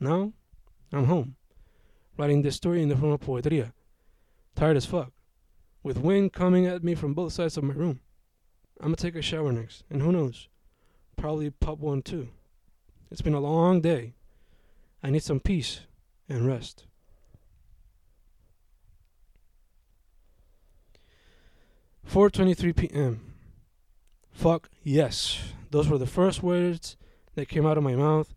Now, 0.00 0.32
I'm 0.94 1.04
home, 1.04 1.36
writing 2.16 2.40
this 2.40 2.56
story 2.56 2.82
in 2.82 2.88
the 2.88 2.96
form 2.96 3.12
of 3.12 3.20
poetria. 3.20 3.74
Tired 4.56 4.78
as 4.78 4.86
fuck, 4.86 5.12
with 5.82 5.98
wind 5.98 6.32
coming 6.32 6.64
at 6.64 6.82
me 6.82 6.94
from 6.94 7.12
both 7.12 7.34
sides 7.34 7.58
of 7.58 7.64
my 7.64 7.74
room. 7.74 8.00
I'm 8.80 8.88
gonna 8.88 8.96
take 8.96 9.16
a 9.16 9.22
shower 9.22 9.52
next, 9.52 9.84
and 9.90 10.02
who 10.02 10.12
knows, 10.12 10.48
probably 11.16 11.50
pop 11.50 11.78
one 11.78 12.02
too. 12.02 12.28
It's 13.10 13.22
been 13.22 13.34
a 13.34 13.40
long 13.40 13.80
day. 13.80 14.14
I 15.02 15.10
need 15.10 15.22
some 15.22 15.40
peace 15.40 15.80
and 16.28 16.46
rest. 16.46 16.84
Four 22.04 22.30
twenty-three 22.30 22.72
p.m. 22.72 23.34
Fuck 24.30 24.70
yes. 24.82 25.40
Those 25.70 25.88
were 25.88 25.98
the 25.98 26.06
first 26.06 26.42
words 26.42 26.96
that 27.34 27.48
came 27.48 27.66
out 27.66 27.76
of 27.76 27.84
my 27.84 27.94
mouth 27.94 28.34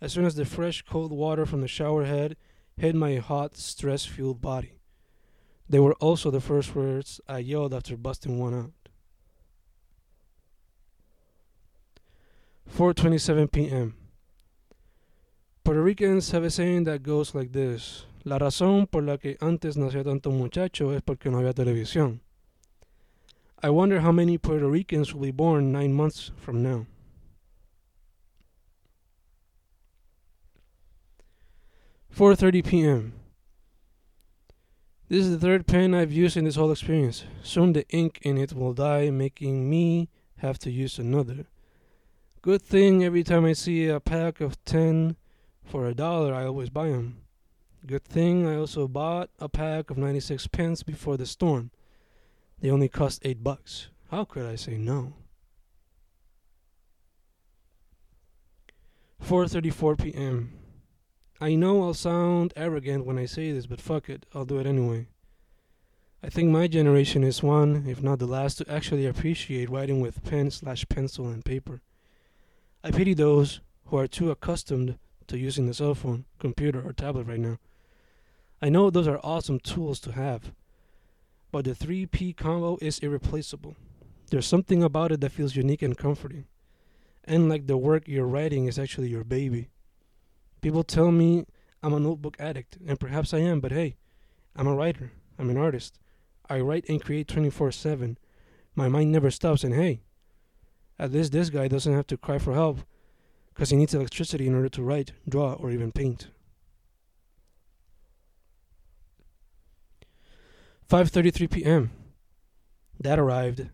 as 0.00 0.12
soon 0.12 0.24
as 0.24 0.34
the 0.36 0.44
fresh 0.44 0.82
cold 0.82 1.12
water 1.12 1.44
from 1.44 1.60
the 1.60 1.68
shower 1.68 2.04
head 2.04 2.36
hit 2.76 2.94
my 2.94 3.16
hot, 3.16 3.56
stress 3.56 4.06
fueled 4.06 4.40
body. 4.40 4.78
They 5.68 5.78
were 5.78 5.94
also 5.94 6.30
the 6.30 6.40
first 6.40 6.74
words 6.74 7.20
I 7.28 7.38
yelled 7.38 7.74
after 7.74 7.96
busting 7.96 8.38
one 8.38 8.54
out. 8.54 8.79
4:27 12.76 13.50
p.m. 13.52 13.94
Puerto 15.64 15.82
Ricans 15.82 16.30
have 16.30 16.44
a 16.44 16.50
saying 16.50 16.84
that 16.84 17.02
goes 17.02 17.34
like 17.34 17.52
this: 17.52 18.06
La 18.24 18.38
razón 18.38 18.90
por 18.90 19.02
la 19.02 19.18
que 19.18 19.36
antes 19.40 19.76
nació 19.76 20.04
tanto 20.04 20.30
muchacho 20.30 20.92
es 20.92 21.02
porque 21.02 21.30
no 21.30 21.38
había 21.38 21.52
televisión. 21.52 22.20
I 23.62 23.70
wonder 23.70 24.00
how 24.00 24.12
many 24.12 24.38
Puerto 24.38 24.68
Ricans 24.68 25.12
will 25.12 25.22
be 25.22 25.30
born 25.30 25.72
nine 25.72 25.92
months 25.92 26.32
from 26.36 26.62
now. 26.62 26.86
4:30 32.14 32.64
p.m. 32.64 33.12
This 35.08 35.26
is 35.26 35.30
the 35.30 35.38
third 35.38 35.66
pen 35.66 35.94
I've 35.94 36.12
used 36.12 36.36
in 36.36 36.44
this 36.44 36.56
whole 36.56 36.70
experience. 36.70 37.24
Soon 37.42 37.72
the 37.72 37.86
ink 37.88 38.20
in 38.22 38.38
it 38.38 38.52
will 38.52 38.72
die, 38.72 39.10
making 39.10 39.68
me 39.68 40.08
have 40.36 40.58
to 40.60 40.70
use 40.70 40.98
another. 40.98 41.46
Good 42.42 42.62
thing 42.62 43.04
every 43.04 43.22
time 43.22 43.44
I 43.44 43.52
see 43.52 43.86
a 43.88 44.00
pack 44.00 44.40
of 44.40 44.64
10 44.64 45.16
for 45.62 45.86
a 45.86 45.94
dollar, 45.94 46.32
I 46.32 46.46
always 46.46 46.70
buy 46.70 46.88
them. 46.88 47.18
Good 47.86 48.02
thing 48.04 48.46
I 48.46 48.56
also 48.56 48.88
bought 48.88 49.28
a 49.38 49.48
pack 49.50 49.90
of 49.90 49.98
96 49.98 50.46
pence 50.46 50.82
before 50.82 51.18
the 51.18 51.26
storm. 51.26 51.70
They 52.58 52.70
only 52.70 52.88
cost 52.88 53.20
8 53.26 53.44
bucks. 53.44 53.88
How 54.10 54.24
could 54.24 54.46
I 54.46 54.56
say 54.56 54.78
no? 54.78 55.12
4:34 59.22 59.98
p.m. 60.02 60.54
I 61.42 61.54
know 61.54 61.82
I'll 61.82 61.92
sound 61.92 62.54
arrogant 62.56 63.04
when 63.04 63.18
I 63.18 63.26
say 63.26 63.52
this, 63.52 63.66
but 63.66 63.82
fuck 63.82 64.08
it, 64.08 64.24
I'll 64.34 64.46
do 64.46 64.58
it 64.58 64.66
anyway. 64.66 65.08
I 66.22 66.30
think 66.30 66.48
my 66.48 66.68
generation 66.68 67.22
is 67.22 67.42
one, 67.42 67.84
if 67.86 68.02
not 68.02 68.18
the 68.18 68.26
last, 68.26 68.56
to 68.58 68.72
actually 68.72 69.06
appreciate 69.06 69.68
writing 69.68 70.00
with 70.00 70.24
pen 70.24 70.50
slash 70.50 70.88
pencil 70.88 71.28
and 71.28 71.44
paper. 71.44 71.82
I 72.82 72.90
pity 72.90 73.12
those 73.12 73.60
who 73.86 73.98
are 73.98 74.06
too 74.06 74.30
accustomed 74.30 74.98
to 75.26 75.38
using 75.38 75.66
the 75.66 75.74
cell 75.74 75.94
phone, 75.94 76.24
computer, 76.38 76.80
or 76.80 76.92
tablet 76.92 77.26
right 77.26 77.38
now. 77.38 77.58
I 78.62 78.70
know 78.70 78.88
those 78.88 79.08
are 79.08 79.20
awesome 79.22 79.60
tools 79.60 80.00
to 80.00 80.12
have, 80.12 80.52
but 81.52 81.66
the 81.66 81.72
3P 81.72 82.36
combo 82.36 82.78
is 82.80 82.98
irreplaceable. 83.00 83.76
There's 84.30 84.46
something 84.46 84.82
about 84.82 85.12
it 85.12 85.20
that 85.20 85.32
feels 85.32 85.56
unique 85.56 85.82
and 85.82 85.96
comforting. 85.96 86.46
And 87.24 87.48
like 87.48 87.66
the 87.66 87.76
work 87.76 88.04
you're 88.06 88.26
writing 88.26 88.66
is 88.66 88.78
actually 88.78 89.08
your 89.08 89.24
baby. 89.24 89.68
People 90.62 90.84
tell 90.84 91.10
me 91.10 91.46
I'm 91.82 91.92
a 91.92 92.00
notebook 92.00 92.36
addict, 92.38 92.78
and 92.86 92.98
perhaps 92.98 93.34
I 93.34 93.38
am, 93.38 93.60
but 93.60 93.72
hey, 93.72 93.96
I'm 94.56 94.66
a 94.66 94.74
writer. 94.74 95.12
I'm 95.38 95.50
an 95.50 95.56
artist. 95.56 95.98
I 96.48 96.60
write 96.60 96.88
and 96.88 97.02
create 97.02 97.28
24 97.28 97.72
7. 97.72 98.18
My 98.74 98.88
mind 98.88 99.12
never 99.12 99.30
stops, 99.30 99.64
and 99.64 99.74
hey, 99.74 100.00
at 101.00 101.12
least 101.12 101.32
this 101.32 101.48
guy 101.48 101.66
doesn't 101.66 101.94
have 101.94 102.06
to 102.08 102.18
cry 102.18 102.38
for 102.38 102.52
help 102.52 102.80
because 103.54 103.70
he 103.70 103.76
needs 103.76 103.94
electricity 103.94 104.46
in 104.46 104.54
order 104.54 104.68
to 104.68 104.82
write, 104.82 105.12
draw, 105.26 105.54
or 105.54 105.70
even 105.70 105.90
paint. 105.90 106.28
5:33 110.88 111.50
p.m. 111.50 111.90
Dad 113.00 113.18
arrived. 113.18 113.70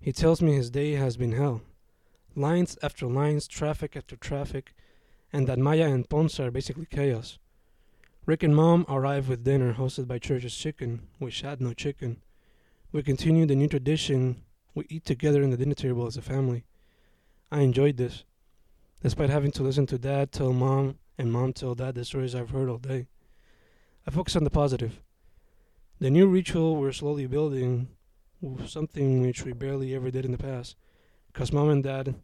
He 0.00 0.12
tells 0.12 0.42
me 0.42 0.54
his 0.54 0.68
day 0.68 0.92
has 0.92 1.16
been 1.16 1.32
hell. 1.32 1.62
Lines 2.34 2.76
after 2.82 3.06
lines, 3.06 3.48
traffic 3.48 3.96
after 3.96 4.16
traffic, 4.16 4.74
and 5.32 5.46
that 5.46 5.58
Maya 5.58 5.88
and 5.88 6.08
Ponce 6.08 6.38
are 6.38 6.50
basically 6.50 6.86
chaos. 6.86 7.38
Rick 8.26 8.42
and 8.42 8.54
Mom 8.54 8.84
arrive 8.88 9.28
with 9.28 9.44
dinner 9.44 9.74
hosted 9.74 10.06
by 10.06 10.18
Church's 10.18 10.54
Chicken, 10.54 11.08
which 11.18 11.40
had 11.40 11.60
no 11.60 11.72
chicken. 11.72 12.20
We 12.92 13.02
continue 13.02 13.46
the 13.46 13.54
new 13.54 13.68
tradition. 13.68 14.42
We 14.76 14.84
eat 14.90 15.06
together 15.06 15.42
in 15.42 15.48
the 15.48 15.56
dinner 15.56 15.74
table 15.74 16.06
as 16.06 16.18
a 16.18 16.22
family. 16.22 16.66
I 17.50 17.60
enjoyed 17.60 17.96
this, 17.96 18.24
despite 19.02 19.30
having 19.30 19.50
to 19.52 19.62
listen 19.62 19.86
to 19.86 19.96
Dad 19.96 20.32
tell 20.32 20.52
Mom 20.52 20.98
and 21.16 21.32
Mom 21.32 21.54
tell 21.54 21.74
Dad 21.74 21.94
the 21.94 22.04
stories 22.04 22.34
I've 22.34 22.50
heard 22.50 22.68
all 22.68 22.76
day. 22.76 23.06
I 24.06 24.10
focus 24.10 24.36
on 24.36 24.44
the 24.44 24.50
positive. 24.50 25.00
The 25.98 26.10
new 26.10 26.26
ritual 26.26 26.76
we're 26.76 26.92
slowly 26.92 27.26
building 27.26 27.88
something 28.66 29.22
which 29.22 29.46
we 29.46 29.54
barely 29.54 29.94
ever 29.94 30.10
did 30.10 30.26
in 30.26 30.32
the 30.32 30.36
past. 30.36 30.76
Because 31.32 31.54
mom 31.54 31.70
and 31.70 31.82
dad 31.82 32.14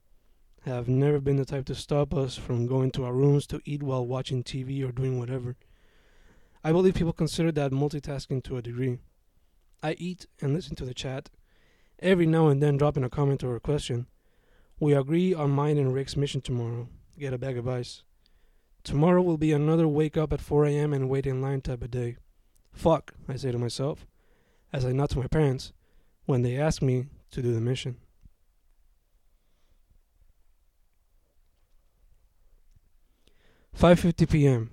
have 0.66 0.88
never 0.88 1.21
been 1.21 1.37
the 1.37 1.47
type 1.47 1.64
to 1.66 1.75
stop 1.75 2.12
us 2.12 2.37
from 2.37 2.66
going 2.66 2.90
to 2.90 3.04
our 3.06 3.14
rooms 3.14 3.47
to 3.47 3.62
eat 3.64 3.82
while 3.82 4.06
watching 4.06 4.44
TV 4.44 4.87
or 4.87 4.92
doing 4.92 5.18
whatever. 5.18 5.56
I 6.62 6.73
believe 6.73 6.97
people 6.97 7.14
consider 7.14 7.50
that 7.52 7.73
multitasking 7.73 8.44
to 8.44 8.59
a 8.59 8.62
degree. 8.62 8.99
I 9.82 9.92
eat 9.92 10.26
and 10.42 10.52
listen 10.52 10.76
to 10.76 10.85
the 10.85 10.92
chat, 10.92 11.30
every 12.02 12.26
now 12.26 12.49
and 12.49 12.62
then 12.62 12.76
dropping 12.76 13.04
a 13.04 13.09
comment 13.09 13.42
or 13.42 13.56
a 13.56 13.61
question. 13.61 14.06
We 14.78 14.92
agree 14.92 15.32
on 15.32 15.50
mine 15.50 15.78
and 15.78 15.94
Rick's 15.94 16.16
mission 16.16 16.40
tomorrow 16.40 16.88
get 17.18 17.32
a 17.32 17.38
bag 17.38 17.56
of 17.56 17.68
ice. 17.68 18.02
Tomorrow 18.82 19.23
will 19.23 19.38
be 19.38 19.52
another 19.52 19.87
wake 19.87 20.16
up 20.16 20.32
at 20.32 20.40
4 20.40 20.66
a.m. 20.66 20.92
and 20.92 21.09
wait 21.09 21.26
in 21.26 21.40
line 21.40 21.61
type 21.61 21.82
of 21.82 21.90
day. 21.90 22.16
Fuck, 22.73 23.14
I 23.28 23.37
say 23.37 23.52
to 23.52 23.59
myself, 23.59 24.06
as 24.73 24.85
I 24.85 24.92
nod 24.92 25.11
to 25.11 25.18
my 25.18 25.28
parents 25.28 25.73
when 26.25 26.42
they 26.42 26.56
ask 26.56 26.82
me 26.82 27.06
to 27.30 27.42
do 27.42 27.54
the 27.54 27.61
mission. 27.61 27.97
Five 33.73 34.00
fifty 34.00 34.26
PM. 34.26 34.71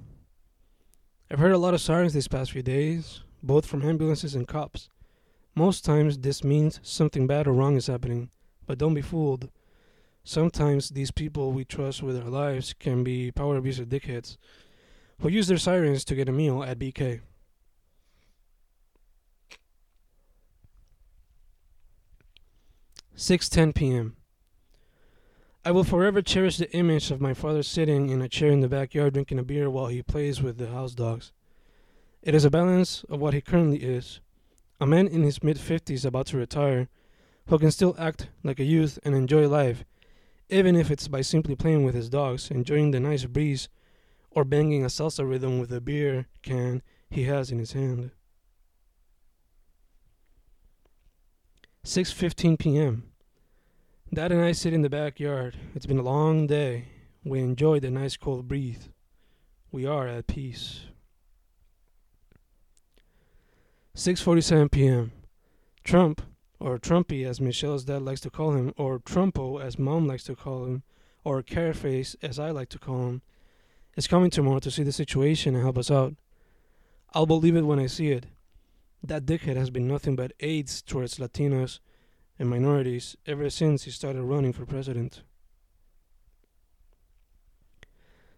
I've 1.31 1.39
heard 1.39 1.51
a 1.51 1.57
lot 1.57 1.73
of 1.73 1.81
sirens 1.81 2.13
these 2.13 2.27
past 2.27 2.51
few 2.51 2.61
days, 2.61 3.21
both 3.41 3.65
from 3.65 3.81
ambulances 3.81 4.35
and 4.35 4.47
cops. 4.47 4.89
Most 5.55 5.83
times 5.83 6.19
this 6.19 6.43
means 6.43 6.79
something 6.83 7.27
bad 7.27 7.47
or 7.47 7.53
wrong 7.53 7.75
is 7.75 7.87
happening, 7.87 8.29
but 8.65 8.77
don't 8.77 8.93
be 8.93 9.01
fooled. 9.01 9.49
Sometimes 10.23 10.89
these 10.89 11.11
people 11.11 11.51
we 11.51 11.65
trust 11.65 12.03
with 12.03 12.17
our 12.17 12.29
lives 12.29 12.73
can 12.73 13.03
be 13.03 13.31
power 13.31 13.57
abuser 13.57 13.85
dickheads 13.85 14.37
who 15.19 15.29
use 15.29 15.47
their 15.47 15.57
sirens 15.57 16.05
to 16.05 16.15
get 16.15 16.29
a 16.29 16.31
meal 16.31 16.63
at 16.63 16.79
BK. 16.79 17.21
6:10 23.15 23.75
p.m. 23.75 24.15
I 25.65 25.71
will 25.71 25.83
forever 25.83 26.21
cherish 26.21 26.55
the 26.55 26.71
image 26.73 27.11
of 27.11 27.19
my 27.19 27.33
father 27.33 27.63
sitting 27.63 28.09
in 28.09 28.21
a 28.21 28.29
chair 28.29 28.49
in 28.49 28.61
the 28.61 28.69
backyard 28.69 29.13
drinking 29.13 29.39
a 29.39 29.43
beer 29.43 29.69
while 29.69 29.87
he 29.87 30.01
plays 30.01 30.41
with 30.41 30.57
the 30.57 30.67
house 30.67 30.93
dogs. 30.95 31.33
It 32.21 32.33
is 32.33 32.45
a 32.45 32.49
balance 32.49 33.03
of 33.09 33.19
what 33.19 33.33
he 33.33 33.41
currently 33.41 33.79
is, 33.79 34.21
a 34.79 34.85
man 34.85 35.07
in 35.07 35.23
his 35.23 35.43
mid 35.43 35.57
50s 35.57 36.05
about 36.05 36.27
to 36.27 36.37
retire, 36.37 36.87
who 37.47 37.59
can 37.59 37.71
still 37.71 37.95
act 37.97 38.29
like 38.43 38.59
a 38.59 38.63
youth 38.63 38.99
and 39.03 39.15
enjoy 39.15 39.47
life, 39.47 39.83
even 40.49 40.75
if 40.75 40.89
it's 40.89 41.07
by 41.07 41.21
simply 41.21 41.55
playing 41.55 41.83
with 41.83 41.95
his 41.95 42.09
dogs, 42.09 42.49
enjoying 42.49 42.91
the 42.91 42.99
nice 42.99 43.25
breeze, 43.25 43.69
or 44.31 44.43
banging 44.43 44.83
a 44.83 44.87
salsa 44.87 45.27
rhythm 45.27 45.59
with 45.59 45.71
a 45.71 45.81
beer 45.81 46.27
can 46.43 46.81
he 47.09 47.23
has 47.23 47.51
in 47.51 47.59
his 47.59 47.73
hand. 47.73 48.11
6:15 51.83 52.59
p.m. 52.59 53.11
Dad 54.13 54.31
and 54.31 54.41
I 54.41 54.51
sit 54.51 54.73
in 54.73 54.81
the 54.81 54.89
backyard. 54.89 55.57
It's 55.75 55.85
been 55.85 55.99
a 55.99 56.03
long 56.03 56.45
day. 56.45 56.89
We 57.23 57.39
enjoy 57.39 57.79
the 57.79 57.91
nice 57.91 58.17
cold 58.17 58.47
breeze. 58.47 58.89
We 59.71 59.85
are 59.85 60.07
at 60.07 60.27
peace. 60.27 60.88
6:47 63.95 64.71
p.m. 64.71 65.11
Trump, 65.83 66.21
or 66.59 66.77
Trumpy 66.77 67.25
as 67.25 67.41
Michelle's 67.41 67.85
dad 67.85 68.01
likes 68.01 68.21
to 68.21 68.29
call 68.29 68.53
him, 68.53 68.73
or 68.77 68.99
Trumpo 68.99 69.61
as 69.61 69.79
mom 69.79 70.07
likes 70.07 70.23
to 70.25 70.35
call 70.35 70.65
him, 70.65 70.83
or 71.23 71.41
Careface 71.41 72.15
as 72.21 72.39
I 72.39 72.51
like 72.51 72.69
to 72.69 72.79
call 72.79 73.07
him, 73.07 73.21
is 73.95 74.07
coming 74.07 74.29
tomorrow 74.29 74.59
to 74.59 74.71
see 74.71 74.83
the 74.83 74.91
situation 74.91 75.55
and 75.55 75.63
help 75.63 75.77
us 75.77 75.91
out. 75.91 76.15
I'll 77.13 77.25
believe 77.25 77.55
it 77.55 77.63
when 77.63 77.79
I 77.79 77.87
see 77.87 78.11
it. 78.11 78.27
That 79.03 79.25
dickhead 79.25 79.55
has 79.55 79.69
been 79.69 79.87
nothing 79.87 80.15
but 80.15 80.33
AIDS 80.39 80.81
towards 80.81 81.17
Latinos 81.17 81.79
and 82.37 82.49
minorities 82.49 83.17
ever 83.25 83.49
since 83.49 83.83
he 83.83 83.91
started 83.91 84.21
running 84.23 84.53
for 84.53 84.65
president. 84.65 85.23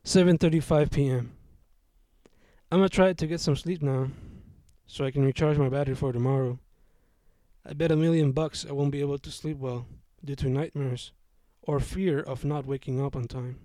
7:35 0.04 0.92
p.m. 0.92 1.32
I'm 2.72 2.80
gonna 2.80 2.90
try 2.90 3.14
to 3.14 3.28
get 3.28 3.40
some 3.40 3.56
sleep 3.56 3.82
now, 3.82 4.10
so 4.92 5.06
I 5.06 5.12
can 5.12 5.24
recharge 5.24 5.58
my 5.58 5.70
battery 5.70 5.96
for 5.96 6.12
tomorrow. 6.12 6.60
I 7.66 7.72
bet 7.72 7.94
a 7.94 7.96
million 7.96 8.34
bucks 8.34 8.66
I 8.68 8.74
won't 8.74 8.92
be 8.92 9.00
able 9.00 9.20
to 9.20 9.32
sleep 9.32 9.58
well 9.58 9.88
due 10.22 10.36
to 10.36 10.50
nightmares 10.50 11.14
or 11.62 11.80
fear 11.80 12.20
of 12.20 12.44
not 12.44 12.66
waking 12.66 13.02
up 13.02 13.16
on 13.16 13.30
time. 13.30 13.58